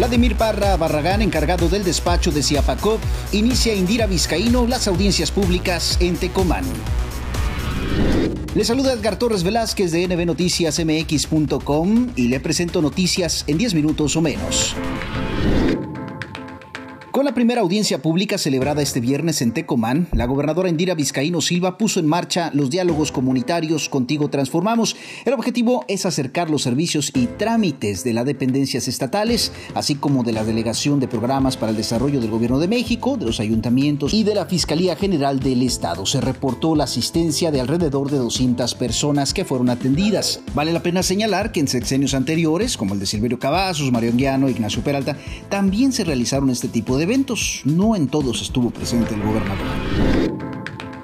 Vladimir 0.00 0.34
Parra 0.34 0.76
Barragán, 0.78 1.20
encargado 1.20 1.68
del 1.68 1.84
despacho 1.84 2.32
de 2.32 2.42
Ciapacop, 2.42 2.98
inicia 3.32 3.74
Indira 3.74 4.06
Vizcaíno 4.06 4.66
las 4.66 4.88
audiencias 4.88 5.30
públicas 5.30 5.98
en 6.00 6.16
Tecomán. 6.16 6.64
Le 8.54 8.64
saluda 8.64 8.94
Edgar 8.94 9.18
Torres 9.18 9.42
Velázquez 9.42 9.92
de 9.92 10.08
nbnoticiasmx.com 10.08 12.12
y 12.16 12.28
le 12.28 12.40
presento 12.40 12.80
noticias 12.80 13.44
en 13.46 13.58
10 13.58 13.74
minutos 13.74 14.16
o 14.16 14.22
menos. 14.22 14.74
La 17.30 17.34
primera 17.34 17.60
audiencia 17.60 18.02
pública 18.02 18.38
celebrada 18.38 18.82
este 18.82 18.98
viernes 18.98 19.40
en 19.40 19.52
Tecomán, 19.52 20.08
la 20.10 20.26
gobernadora 20.26 20.68
Indira 20.68 20.96
Vizcaíno 20.96 21.40
Silva 21.40 21.78
puso 21.78 22.00
en 22.00 22.06
marcha 22.08 22.50
los 22.54 22.70
diálogos 22.70 23.12
comunitarios 23.12 23.88
Contigo 23.88 24.28
Transformamos. 24.30 24.96
El 25.24 25.34
objetivo 25.34 25.84
es 25.86 26.06
acercar 26.06 26.50
los 26.50 26.62
servicios 26.62 27.12
y 27.14 27.26
trámites 27.26 28.02
de 28.02 28.14
las 28.14 28.24
dependencias 28.26 28.88
estatales, 28.88 29.52
así 29.76 29.94
como 29.94 30.24
de 30.24 30.32
la 30.32 30.42
Delegación 30.42 30.98
de 30.98 31.06
Programas 31.06 31.56
para 31.56 31.70
el 31.70 31.76
Desarrollo 31.76 32.20
del 32.20 32.32
Gobierno 32.32 32.58
de 32.58 32.66
México, 32.66 33.16
de 33.16 33.26
los 33.26 33.38
ayuntamientos 33.38 34.12
y 34.12 34.24
de 34.24 34.34
la 34.34 34.46
Fiscalía 34.46 34.96
General 34.96 35.38
del 35.38 35.62
Estado. 35.62 36.06
Se 36.06 36.20
reportó 36.20 36.74
la 36.74 36.82
asistencia 36.82 37.52
de 37.52 37.60
alrededor 37.60 38.10
de 38.10 38.18
200 38.18 38.74
personas 38.74 39.34
que 39.34 39.44
fueron 39.44 39.70
atendidas. 39.70 40.40
Vale 40.52 40.72
la 40.72 40.82
pena 40.82 41.04
señalar 41.04 41.52
que 41.52 41.60
en 41.60 41.68
sexenios 41.68 42.14
anteriores, 42.14 42.76
como 42.76 42.94
el 42.94 42.98
de 42.98 43.06
Silverio 43.06 43.38
Cavazos, 43.38 43.92
Mario 43.92 44.10
Anguiano, 44.10 44.48
Ignacio 44.48 44.82
Peralta, 44.82 45.16
también 45.48 45.92
se 45.92 46.02
realizaron 46.02 46.50
este 46.50 46.66
tipo 46.66 46.96
de 46.96 47.04
eventos. 47.04 47.19
No 47.64 47.96
en 47.96 48.08
todos 48.08 48.40
estuvo 48.40 48.70
presente 48.70 49.14
el 49.14 49.22
gobernador. 49.22 50.59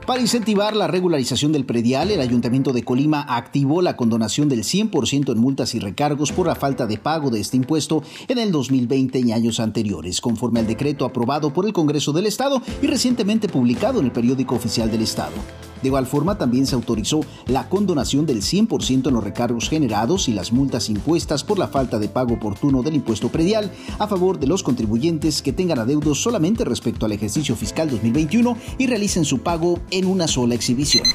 Para 0.06 0.20
incentivar 0.20 0.76
la 0.76 0.86
regularización 0.86 1.50
del 1.50 1.66
predial, 1.66 2.12
el 2.12 2.20
Ayuntamiento 2.20 2.72
de 2.72 2.84
Colima 2.84 3.22
activó 3.28 3.82
la 3.82 3.96
condonación 3.96 4.48
del 4.48 4.62
100% 4.62 5.32
en 5.32 5.38
multas 5.38 5.74
y 5.74 5.80
recargos 5.80 6.30
por 6.30 6.46
la 6.46 6.54
falta 6.54 6.86
de 6.86 6.96
pago 6.96 7.30
de 7.30 7.40
este 7.40 7.56
impuesto 7.56 8.04
en 8.28 8.38
el 8.38 8.52
2020 8.52 9.18
y 9.18 9.32
años 9.32 9.58
anteriores, 9.58 10.20
conforme 10.20 10.60
al 10.60 10.68
decreto 10.68 11.06
aprobado 11.06 11.52
por 11.52 11.66
el 11.66 11.72
Congreso 11.72 12.12
del 12.12 12.26
Estado 12.26 12.62
y 12.80 12.86
recientemente 12.86 13.48
publicado 13.48 13.98
en 13.98 14.04
el 14.04 14.12
periódico 14.12 14.54
oficial 14.54 14.92
del 14.92 15.02
Estado. 15.02 15.34
De 15.82 15.88
igual 15.88 16.06
forma, 16.06 16.38
también 16.38 16.66
se 16.66 16.74
autorizó 16.74 17.20
la 17.46 17.68
condonación 17.68 18.26
del 18.26 18.42
100% 18.42 19.08
en 19.08 19.14
los 19.14 19.24
recargos 19.24 19.68
generados 19.68 20.28
y 20.28 20.32
las 20.32 20.52
multas 20.52 20.88
impuestas 20.88 21.44
por 21.44 21.58
la 21.58 21.68
falta 21.68 21.98
de 21.98 22.08
pago 22.08 22.34
oportuno 22.34 22.82
del 22.82 22.94
impuesto 22.94 23.28
predial 23.28 23.70
a 23.98 24.06
favor 24.06 24.38
de 24.38 24.46
los 24.46 24.62
contribuyentes 24.62 25.42
que 25.42 25.52
tengan 25.52 25.78
adeudos 25.78 26.22
solamente 26.22 26.64
respecto 26.64 27.06
al 27.06 27.12
ejercicio 27.12 27.56
fiscal 27.56 27.90
2021 27.90 28.56
y 28.78 28.86
realicen 28.86 29.24
su 29.24 29.40
pago 29.40 29.78
una 30.04 30.28
sola 30.28 30.54
exhibición. 30.54 31.06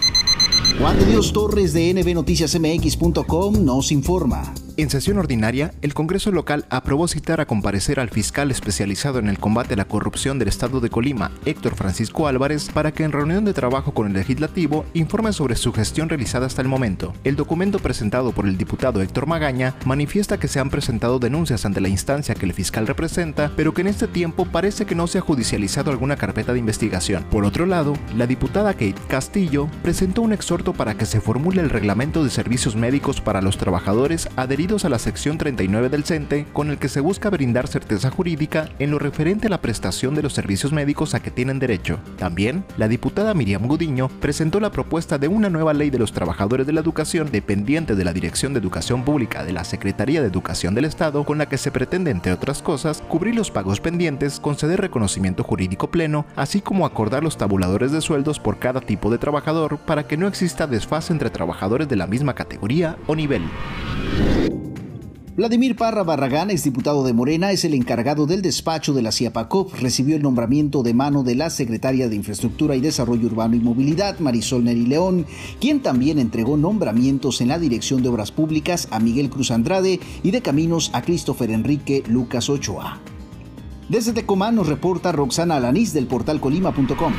Juan 0.79 0.97
de 0.97 1.05
Dios 1.05 1.31
Torres 1.33 1.73
de 1.73 1.93
nbnoticiasmx.com 1.93 3.63
nos 3.63 3.91
informa. 3.91 4.53
En 4.81 4.89
sesión 4.89 5.19
ordinaria, 5.19 5.75
el 5.83 5.93
Congreso 5.93 6.31
local 6.31 6.65
aprobó 6.71 7.07
citar 7.07 7.39
a 7.39 7.45
comparecer 7.45 7.99
al 7.99 8.09
fiscal 8.09 8.49
especializado 8.49 9.19
en 9.19 9.27
el 9.27 9.37
combate 9.37 9.75
a 9.75 9.77
la 9.77 9.85
corrupción 9.85 10.39
del 10.39 10.47
Estado 10.47 10.79
de 10.79 10.89
Colima, 10.89 11.29
Héctor 11.45 11.75
Francisco 11.75 12.25
Álvarez, 12.25 12.71
para 12.73 12.91
que 12.91 13.03
en 13.03 13.11
reunión 13.11 13.45
de 13.45 13.53
trabajo 13.53 13.93
con 13.93 14.07
el 14.07 14.13
legislativo 14.13 14.83
informe 14.95 15.33
sobre 15.33 15.55
su 15.55 15.71
gestión 15.71 16.09
realizada 16.09 16.47
hasta 16.47 16.63
el 16.63 16.67
momento. 16.67 17.13
El 17.23 17.35
documento 17.35 17.77
presentado 17.77 18.31
por 18.31 18.47
el 18.47 18.57
diputado 18.57 19.03
Héctor 19.03 19.27
Magaña 19.27 19.75
manifiesta 19.85 20.39
que 20.39 20.47
se 20.47 20.59
han 20.59 20.71
presentado 20.71 21.19
denuncias 21.19 21.63
ante 21.63 21.79
la 21.79 21.87
instancia 21.87 22.33
que 22.33 22.47
el 22.47 22.53
fiscal 22.53 22.87
representa, 22.87 23.51
pero 23.55 23.75
que 23.75 23.81
en 23.81 23.87
este 23.87 24.07
tiempo 24.07 24.45
parece 24.45 24.87
que 24.87 24.95
no 24.95 25.05
se 25.05 25.19
ha 25.19 25.21
judicializado 25.21 25.91
alguna 25.91 26.15
carpeta 26.15 26.53
de 26.53 26.59
investigación. 26.59 27.23
Por 27.29 27.45
otro 27.45 27.67
lado, 27.67 27.93
la 28.17 28.25
diputada 28.25 28.73
Kate 28.73 28.95
Castillo 29.07 29.69
presentó 29.83 30.23
un 30.23 30.33
exhorto 30.33 30.73
para 30.73 30.95
que 30.95 31.05
se 31.05 31.21
formule 31.21 31.61
el 31.61 31.69
reglamento 31.69 32.23
de 32.23 32.31
servicios 32.31 32.75
médicos 32.75 33.21
para 33.21 33.43
los 33.43 33.59
trabajadores 33.59 34.27
adheridos 34.37 34.70
a 34.71 34.89
la 34.89 34.99
sección 34.99 35.37
39 35.37 35.89
del 35.89 36.05
CENTE, 36.05 36.45
con 36.53 36.69
el 36.69 36.77
que 36.77 36.87
se 36.87 37.01
busca 37.01 37.29
brindar 37.29 37.67
certeza 37.67 38.09
jurídica 38.09 38.69
en 38.79 38.89
lo 38.89 38.99
referente 38.99 39.47
a 39.47 39.49
la 39.49 39.59
prestación 39.59 40.15
de 40.15 40.23
los 40.23 40.31
servicios 40.31 40.71
médicos 40.71 41.13
a 41.13 41.21
que 41.21 41.29
tienen 41.29 41.59
derecho. 41.59 41.99
También, 42.17 42.63
la 42.77 42.87
diputada 42.87 43.33
Miriam 43.33 43.67
Gudiño 43.67 44.07
presentó 44.21 44.61
la 44.61 44.71
propuesta 44.71 45.17
de 45.17 45.27
una 45.27 45.49
nueva 45.49 45.73
ley 45.73 45.89
de 45.89 45.99
los 45.99 46.13
trabajadores 46.13 46.65
de 46.65 46.71
la 46.71 46.79
educación 46.79 47.31
dependiente 47.31 47.95
de 47.95 48.05
la 48.05 48.13
Dirección 48.13 48.53
de 48.53 48.61
Educación 48.61 49.03
Pública 49.03 49.43
de 49.43 49.51
la 49.51 49.65
Secretaría 49.65 50.21
de 50.21 50.27
Educación 50.27 50.73
del 50.73 50.85
Estado, 50.85 51.25
con 51.25 51.37
la 51.37 51.49
que 51.49 51.57
se 51.57 51.71
pretende, 51.71 52.09
entre 52.09 52.31
otras 52.31 52.61
cosas, 52.61 53.03
cubrir 53.09 53.35
los 53.35 53.51
pagos 53.51 53.81
pendientes, 53.81 54.39
conceder 54.39 54.79
reconocimiento 54.79 55.43
jurídico 55.43 55.91
pleno, 55.91 56.25
así 56.37 56.61
como 56.61 56.85
acordar 56.85 57.25
los 57.25 57.37
tabuladores 57.37 57.91
de 57.91 57.99
sueldos 57.99 58.39
por 58.39 58.57
cada 58.57 58.79
tipo 58.79 59.11
de 59.11 59.17
trabajador 59.17 59.79
para 59.79 60.07
que 60.07 60.15
no 60.15 60.27
exista 60.27 60.65
desfase 60.65 61.11
entre 61.11 61.29
trabajadores 61.29 61.89
de 61.89 61.97
la 61.97 62.07
misma 62.07 62.35
categoría 62.35 62.95
o 63.07 63.17
nivel. 63.17 63.43
Vladimir 65.33 65.77
Parra 65.77 66.03
Barragán, 66.03 66.51
exdiputado 66.51 67.05
de 67.05 67.13
Morena, 67.13 67.53
es 67.53 67.63
el 67.63 67.73
encargado 67.73 68.25
del 68.25 68.41
despacho 68.41 68.93
de 68.93 69.01
la 69.01 69.13
CIAPACOP. 69.13 69.75
Recibió 69.75 70.17
el 70.17 70.21
nombramiento 70.21 70.83
de 70.83 70.93
mano 70.93 71.23
de 71.23 71.35
la 71.35 71.49
secretaria 71.49 72.09
de 72.09 72.17
Infraestructura 72.17 72.75
y 72.75 72.81
Desarrollo 72.81 73.27
Urbano 73.27 73.55
y 73.55 73.61
Movilidad, 73.61 74.19
Marisol 74.19 74.65
Neri 74.65 74.85
León, 74.85 75.25
quien 75.61 75.81
también 75.81 76.19
entregó 76.19 76.57
nombramientos 76.57 77.39
en 77.39 77.47
la 77.47 77.59
Dirección 77.59 78.03
de 78.03 78.09
Obras 78.09 78.33
Públicas 78.33 78.89
a 78.91 78.99
Miguel 78.99 79.29
Cruz 79.29 79.51
Andrade 79.51 80.01
y 80.21 80.31
de 80.31 80.41
Caminos 80.41 80.91
a 80.93 81.01
Christopher 81.01 81.49
Enrique 81.51 82.03
Lucas 82.07 82.49
Ochoa. 82.49 82.99
Desde 83.87 84.11
Tecomán 84.11 84.55
nos 84.55 84.67
reporta 84.67 85.13
Roxana 85.13 85.55
Alanís 85.55 85.93
del 85.93 86.07
portal 86.07 86.41
colima.com 86.41 87.13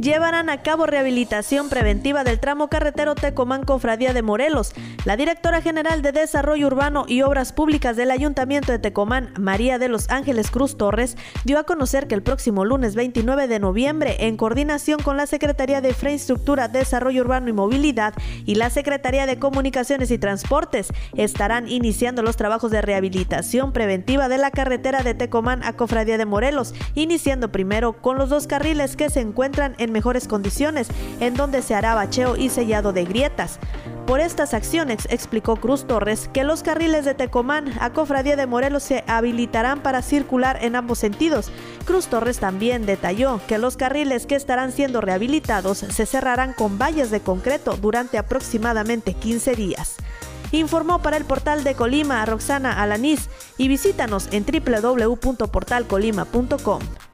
llevarán 0.00 0.50
a 0.50 0.62
cabo 0.62 0.86
rehabilitación 0.86 1.68
preventiva 1.68 2.24
del 2.24 2.38
tramo 2.38 2.68
carretero 2.68 3.14
Tecomán 3.14 3.64
Cofradía 3.64 4.12
de 4.12 4.22
Morelos. 4.22 4.72
La 5.04 5.16
directora 5.16 5.62
general 5.62 6.02
de 6.02 6.12
Desarrollo 6.12 6.66
Urbano 6.66 7.04
y 7.08 7.22
Obras 7.22 7.52
Públicas 7.52 7.96
del 7.96 8.10
Ayuntamiento 8.10 8.72
de 8.72 8.78
Tecomán, 8.78 9.32
María 9.38 9.78
de 9.78 9.88
los 9.88 10.10
Ángeles 10.10 10.50
Cruz 10.50 10.76
Torres, 10.76 11.16
dio 11.44 11.58
a 11.58 11.64
conocer 11.64 12.06
que 12.08 12.14
el 12.14 12.22
próximo 12.22 12.64
lunes 12.64 12.94
29 12.94 13.48
de 13.48 13.58
noviembre, 13.58 14.26
en 14.26 14.36
coordinación 14.36 15.00
con 15.02 15.16
la 15.16 15.26
Secretaría 15.26 15.80
de 15.80 15.90
Infraestructura, 15.90 16.68
Desarrollo 16.68 17.22
Urbano 17.22 17.48
y 17.48 17.52
Movilidad 17.52 18.14
y 18.44 18.56
la 18.56 18.70
Secretaría 18.70 19.26
de 19.26 19.38
Comunicaciones 19.38 20.10
y 20.10 20.18
Transportes, 20.18 20.88
estarán 21.16 21.68
iniciando 21.68 22.22
los 22.22 22.36
trabajos 22.36 22.70
de 22.70 22.82
rehabilitación 22.82 23.72
preventiva 23.72 24.28
de 24.28 24.38
la 24.38 24.50
carretera 24.50 25.02
de 25.02 25.14
Tecomán 25.14 25.62
a 25.64 25.72
Cofradía 25.72 26.18
de 26.18 26.26
Morelos, 26.26 26.74
iniciando 26.94 27.50
primero 27.50 27.94
con 27.94 28.18
los 28.18 28.28
dos 28.28 28.46
carriles 28.46 28.96
que 28.96 29.10
se 29.10 29.20
encuentran 29.20 29.74
en 29.78 29.92
mejores 29.96 30.28
condiciones, 30.28 30.88
en 31.20 31.32
donde 31.32 31.62
se 31.62 31.74
hará 31.74 31.94
bacheo 31.94 32.36
y 32.36 32.50
sellado 32.50 32.92
de 32.92 33.06
grietas. 33.06 33.58
Por 34.06 34.20
estas 34.20 34.52
acciones, 34.52 35.08
explicó 35.08 35.56
Cruz 35.56 35.86
Torres, 35.86 36.28
que 36.34 36.44
los 36.44 36.62
carriles 36.62 37.06
de 37.06 37.14
Tecomán 37.14 37.72
a 37.80 37.94
Cofradía 37.94 38.36
de 38.36 38.46
Morelos 38.46 38.82
se 38.82 39.04
habilitarán 39.06 39.80
para 39.80 40.02
circular 40.02 40.62
en 40.62 40.76
ambos 40.76 40.98
sentidos. 40.98 41.50
Cruz 41.86 42.08
Torres 42.08 42.38
también 42.38 42.84
detalló 42.84 43.40
que 43.48 43.56
los 43.56 43.78
carriles 43.78 44.26
que 44.26 44.34
estarán 44.34 44.70
siendo 44.70 45.00
rehabilitados 45.00 45.78
se 45.78 46.04
cerrarán 46.04 46.52
con 46.52 46.78
vallas 46.78 47.10
de 47.10 47.20
concreto 47.20 47.78
durante 47.78 48.18
aproximadamente 48.18 49.14
15 49.14 49.56
días. 49.56 49.96
Informó 50.52 51.00
para 51.00 51.16
el 51.16 51.24
portal 51.24 51.64
de 51.64 51.74
Colima 51.74 52.22
Roxana 52.26 52.82
Alanís 52.82 53.30
y 53.56 53.68
visítanos 53.68 54.28
en 54.30 54.44
www.portalcolima.com. 54.44 57.05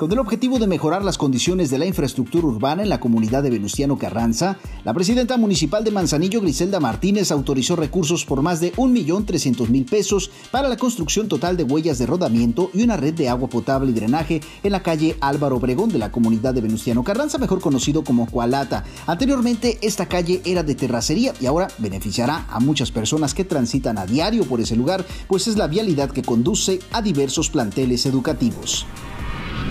Con 0.00 0.10
el 0.10 0.18
objetivo 0.18 0.58
de 0.58 0.66
mejorar 0.66 1.04
las 1.04 1.18
condiciones 1.18 1.68
de 1.68 1.76
la 1.76 1.84
infraestructura 1.84 2.46
urbana 2.46 2.82
en 2.82 2.88
la 2.88 3.00
comunidad 3.00 3.42
de 3.42 3.50
Venustiano 3.50 3.98
Carranza, 3.98 4.56
la 4.82 4.94
presidenta 4.94 5.36
municipal 5.36 5.84
de 5.84 5.90
Manzanillo, 5.90 6.40
Griselda 6.40 6.80
Martínez, 6.80 7.30
autorizó 7.30 7.76
recursos 7.76 8.24
por 8.24 8.40
más 8.40 8.60
de 8.60 8.72
1.300.000 8.72 9.90
pesos 9.90 10.30
para 10.50 10.70
la 10.70 10.78
construcción 10.78 11.28
total 11.28 11.58
de 11.58 11.64
huellas 11.64 11.98
de 11.98 12.06
rodamiento 12.06 12.70
y 12.72 12.82
una 12.82 12.96
red 12.96 13.12
de 13.12 13.28
agua 13.28 13.50
potable 13.50 13.90
y 13.90 13.92
drenaje 13.94 14.40
en 14.62 14.72
la 14.72 14.82
calle 14.82 15.18
Álvaro 15.20 15.56
Obregón 15.56 15.90
de 15.90 15.98
la 15.98 16.10
comunidad 16.10 16.54
de 16.54 16.62
Venustiano 16.62 17.04
Carranza, 17.04 17.36
mejor 17.36 17.60
conocido 17.60 18.02
como 18.02 18.24
Cualata. 18.24 18.84
Anteriormente, 19.06 19.76
esta 19.82 20.06
calle 20.06 20.40
era 20.46 20.62
de 20.62 20.76
terracería 20.76 21.34
y 21.42 21.44
ahora 21.44 21.68
beneficiará 21.76 22.46
a 22.48 22.58
muchas 22.58 22.90
personas 22.90 23.34
que 23.34 23.44
transitan 23.44 23.98
a 23.98 24.06
diario 24.06 24.46
por 24.46 24.62
ese 24.62 24.76
lugar, 24.76 25.04
pues 25.28 25.46
es 25.46 25.58
la 25.58 25.66
vialidad 25.66 26.10
que 26.10 26.22
conduce 26.22 26.78
a 26.90 27.02
diversos 27.02 27.50
planteles 27.50 28.06
educativos. 28.06 28.86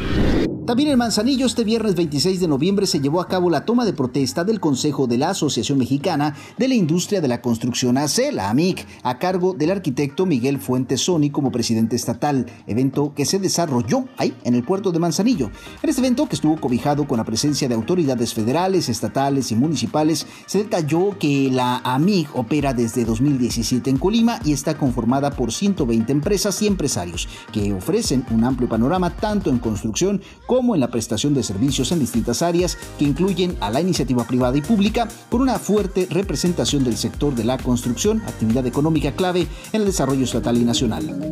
you 0.01 0.58
También 0.69 0.91
en 0.91 0.99
Manzanillo 0.99 1.47
este 1.47 1.63
viernes 1.63 1.95
26 1.95 2.41
de 2.41 2.47
noviembre 2.47 2.85
se 2.85 2.99
llevó 2.99 3.21
a 3.21 3.27
cabo 3.27 3.49
la 3.49 3.65
toma 3.65 3.85
de 3.85 3.93
protesta 3.93 4.43
del 4.43 4.59
Consejo 4.59 5.07
de 5.07 5.17
la 5.17 5.31
Asociación 5.31 5.79
Mexicana 5.79 6.35
de 6.59 6.67
la 6.67 6.75
Industria 6.75 7.21
de 7.21 7.27
la 7.27 7.41
Construcción 7.41 7.97
AC, 7.97 8.31
la 8.31 8.51
AMIC, 8.51 8.85
a 9.01 9.17
cargo 9.17 9.55
del 9.55 9.71
arquitecto 9.71 10.27
Miguel 10.27 10.59
Fuentes 10.59 11.01
Sony 11.01 11.31
como 11.31 11.51
presidente 11.51 11.95
estatal, 11.95 12.45
evento 12.67 13.13
que 13.15 13.25
se 13.25 13.39
desarrolló 13.39 14.05
ahí 14.15 14.35
en 14.43 14.53
el 14.53 14.63
puerto 14.63 14.91
de 14.91 14.99
Manzanillo. 14.99 15.49
En 15.81 15.89
este 15.89 16.01
evento, 16.01 16.29
que 16.29 16.35
estuvo 16.35 16.61
cobijado 16.61 17.07
con 17.07 17.17
la 17.17 17.25
presencia 17.25 17.67
de 17.67 17.73
autoridades 17.73 18.35
federales, 18.35 18.89
estatales 18.89 19.51
y 19.51 19.55
municipales, 19.55 20.27
se 20.45 20.59
detalló 20.59 21.17
que 21.17 21.49
la 21.51 21.77
AMIC 21.83 22.35
opera 22.35 22.75
desde 22.75 23.05
2017 23.05 23.89
en 23.89 23.97
Colima 23.97 24.39
y 24.45 24.53
está 24.53 24.77
conformada 24.77 25.31
por 25.31 25.51
120 25.51 26.11
empresas 26.11 26.61
y 26.61 26.67
empresarios 26.67 27.27
que 27.51 27.73
ofrecen 27.73 28.23
un 28.29 28.43
amplio 28.43 28.69
panorama 28.69 29.09
tanto 29.09 29.49
en 29.49 29.57
construcción 29.57 30.21
como 30.45 30.58
como 30.59 30.75
en 30.75 30.81
la 30.81 30.89
prestación 30.89 31.33
de 31.33 31.41
servicios 31.41 31.93
en 31.93 31.99
distintas 31.99 32.41
áreas 32.41 32.77
que 32.97 33.05
incluyen 33.05 33.55
a 33.61 33.69
la 33.69 33.79
iniciativa 33.79 34.25
privada 34.25 34.57
y 34.57 34.61
pública, 34.61 35.07
con 35.29 35.39
una 35.39 35.57
fuerte 35.57 36.05
representación 36.09 36.83
del 36.83 36.97
sector 36.97 37.33
de 37.33 37.45
la 37.45 37.57
construcción, 37.57 38.21
actividad 38.27 38.67
económica 38.67 39.13
clave 39.13 39.47
en 39.71 39.79
el 39.79 39.85
desarrollo 39.85 40.25
estatal 40.25 40.57
y 40.57 40.65
nacional. 40.65 41.31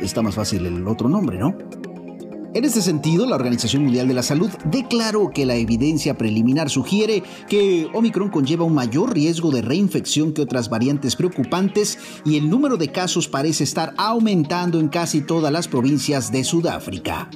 Está 0.00 0.22
más 0.22 0.36
fácil 0.36 0.64
el 0.64 0.86
otro 0.86 1.08
nombre, 1.08 1.38
¿no? 1.38 1.58
En 2.54 2.64
este 2.64 2.80
sentido, 2.80 3.26
la 3.26 3.36
Organización 3.36 3.84
Mundial 3.84 4.08
de 4.08 4.14
la 4.14 4.22
Salud 4.22 4.50
declaró 4.64 5.30
que 5.30 5.44
la 5.44 5.56
evidencia 5.56 6.16
preliminar 6.16 6.70
sugiere 6.70 7.22
que 7.48 7.88
Omicron 7.92 8.30
conlleva 8.30 8.64
un 8.64 8.74
mayor 8.74 9.12
riesgo 9.12 9.50
de 9.50 9.62
reinfección 9.62 10.32
que 10.32 10.42
otras 10.42 10.70
variantes 10.70 11.16
preocupantes 11.16 11.98
y 12.24 12.36
el 12.36 12.48
número 12.48 12.76
de 12.76 12.88
casos 12.92 13.28
parece 13.28 13.64
estar 13.64 13.92
aumentando 13.98 14.80
en 14.80 14.88
casi 14.88 15.20
todas 15.20 15.52
las 15.52 15.68
provincias 15.68 16.32
de 16.32 16.44
Sudáfrica. 16.44 17.28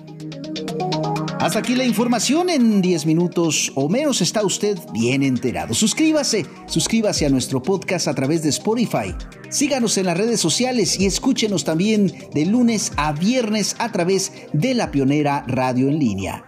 Hasta 1.41 1.61
aquí 1.61 1.75
la 1.75 1.87
información. 1.87 2.51
En 2.51 2.83
10 2.83 3.07
minutos 3.07 3.73
o 3.75 3.89
menos 3.89 4.21
está 4.21 4.45
usted 4.45 4.79
bien 4.93 5.23
enterado. 5.23 5.73
Suscríbase, 5.73 6.45
suscríbase 6.67 7.25
a 7.25 7.31
nuestro 7.31 7.63
podcast 7.63 8.09
a 8.09 8.15
través 8.15 8.43
de 8.43 8.51
Spotify. 8.51 9.15
Síganos 9.49 9.97
en 9.97 10.05
las 10.05 10.19
redes 10.19 10.39
sociales 10.39 11.01
y 11.01 11.07
escúchenos 11.07 11.65
también 11.65 12.13
de 12.35 12.45
lunes 12.45 12.93
a 12.99 13.13
viernes 13.13 13.75
a 13.79 13.91
través 13.91 14.33
de 14.53 14.75
la 14.75 14.91
Pionera 14.91 15.45
Radio 15.47 15.89
en 15.89 15.99
línea. 15.99 16.45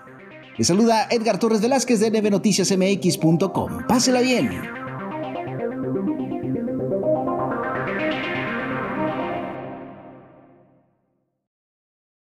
Le 0.58 0.64
saluda 0.64 1.08
Edgar 1.10 1.38
Torres 1.38 1.62
Velázquez 1.62 1.98
de 1.98 2.10
nvnoticiasmx.com. 2.10 3.86
Pásela 3.88 4.20
bien. 4.20 4.81